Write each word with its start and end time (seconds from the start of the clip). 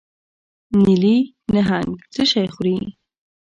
نیلي 0.83 1.17
نهنګ 1.53 1.91
څه 2.13 2.21
شی 2.31 2.45
خوري؟ 2.53 2.77